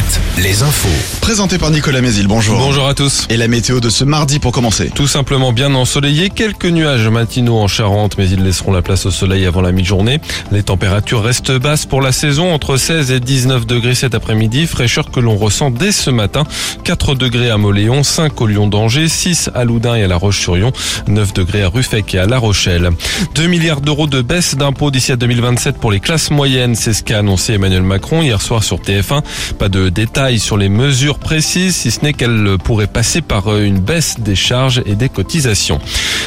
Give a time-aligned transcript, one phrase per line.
[0.00, 0.88] Alouette, les infos.
[1.20, 2.58] Présenté par Nicolas Mézil, bonjour.
[2.58, 3.26] Bonjour à tous.
[3.28, 4.90] Et la météo de ce mardi pour commencer.
[4.94, 9.10] Tout simplement bien ensoleillé, quelques nuages matinaux en Charente, mais ils laisseront la place au
[9.10, 10.20] soleil avant la mi-journée.
[10.52, 15.10] Les températures restent basses pour la saison, entre 16 et 19 degrés cet après-midi, fraîcheur
[15.10, 16.44] que l'on ressent dès ce matin.
[16.84, 20.72] 4 degrés à Moléon, 5 au Lyon d'Angers, 6 à Loudun et à La Roche-sur-Yon,
[21.08, 22.90] 9 degrés à Ruffec et à La Rochelle.
[23.34, 27.02] 2 milliards d'euros de baisse d'impôts d'ici à 2027 pour les classes moyennes, c'est ce
[27.02, 29.22] qu'a annoncé Emmanuel Macron hier soir sur TF1.
[29.58, 33.78] Pas de détails sur les mesures précises, si ce n'est qu'elles pourraient passer par une
[33.78, 35.80] baisse des charges et des cotisations.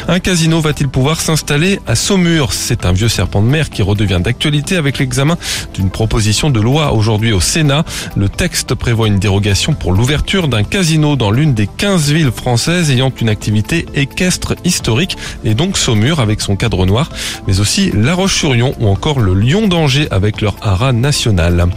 [0.07, 2.53] Un casino va-t-il pouvoir s'installer à Saumur?
[2.53, 5.37] C'est un vieux serpent de mer qui redevient d'actualité avec l'examen
[5.73, 7.85] d'une proposition de loi aujourd'hui au Sénat.
[8.15, 12.91] Le texte prévoit une dérogation pour l'ouverture d'un casino dans l'une des 15 villes françaises
[12.91, 17.09] ayant une activité équestre historique et donc Saumur avec son cadre noir,
[17.47, 21.67] mais aussi La Roche-sur-Yon ou encore le Lion d'Angers avec leur haras national.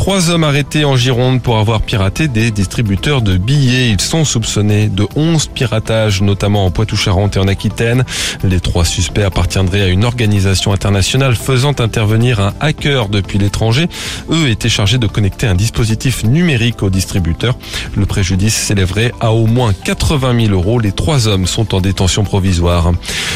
[0.00, 3.90] Trois hommes arrêtés en Gironde pour avoir piraté des distributeurs de billets.
[3.90, 8.06] Ils sont soupçonnés de 11 piratages, notamment en Poitou-Charentes et en Aquitaine.
[8.42, 13.88] Les trois suspects appartiendraient à une organisation internationale faisant intervenir un hacker depuis l'étranger.
[14.30, 17.58] Eux étaient chargés de connecter un dispositif numérique au distributeur.
[17.94, 20.80] Le préjudice s'élèverait à au moins 80 000 euros.
[20.80, 22.90] Les trois hommes sont en détention provisoire.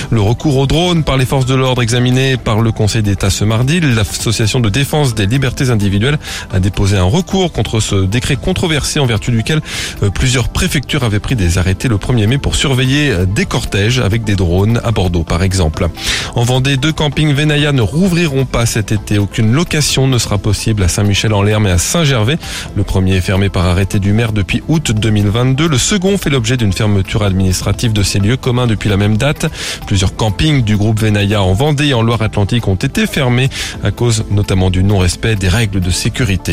[0.08, 3.44] Le recours au drone par les forces de l'ordre examiné par le Conseil d'État ce
[3.44, 6.18] mardi, l'association de défense des libertés individuelles
[6.54, 9.60] a déposé un recours contre ce décret controversé en vertu duquel
[10.02, 13.98] euh, plusieurs préfectures avaient pris des arrêtés le 1er mai pour surveiller euh, des cortèges
[13.98, 15.88] avec des drones à Bordeaux par exemple.
[16.36, 19.18] En Vendée, deux campings Venaya ne rouvriront pas cet été.
[19.18, 22.38] Aucune location ne sera possible à Saint-Michel-en-Lerme et à Saint-Gervais.
[22.76, 25.66] Le premier est fermé par arrêté du maire depuis août 2022.
[25.66, 29.46] Le second fait l'objet d'une fermeture administrative de ces lieux communs depuis la même date.
[29.86, 33.48] Plusieurs campings du groupe Venaya en Vendée et en Loire-Atlantique ont été fermés
[33.82, 36.43] à cause notamment du non-respect des règles de sécurité.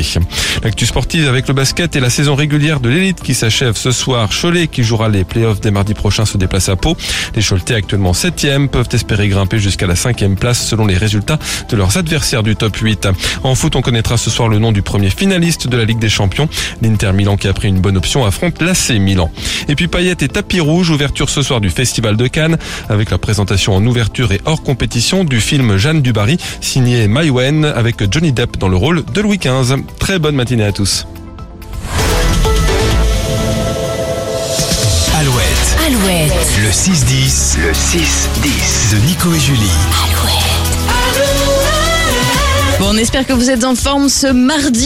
[0.64, 4.30] L'actu sportive avec le basket et la saison régulière de l'élite qui s'achève ce soir.
[4.30, 6.96] Cholet qui jouera les playoffs dès mardi prochain se déplace à Pau.
[7.36, 11.76] Les Choletais actuellement 7e peuvent espérer grimper jusqu'à la 5e place selon les résultats de
[11.76, 13.10] leurs adversaires du top 8.
[13.44, 16.10] En foot, on connaîtra ce soir le nom du premier finaliste de la Ligue des
[16.10, 16.48] Champions.
[16.82, 19.30] L'Inter Milan qui a pris une bonne option affronte l'AC Milan.
[19.68, 22.58] Et puis Payette et tapis rouge, ouverture ce soir du Festival de Cannes
[22.88, 28.12] avec la présentation en ouverture et hors compétition du film Jeanne Dubarry signé Maïwen avec
[28.12, 29.81] Johnny Depp dans le rôle de Louis XV.
[30.00, 31.06] Très bonne matinée à tous.
[35.20, 36.34] Alouette, Alouette,
[36.64, 39.70] le 6-10, le 6-10 de Nico et Julie.
[40.04, 40.52] Alouette.
[42.80, 44.80] Bon, on espère que vous êtes en forme ce mardi.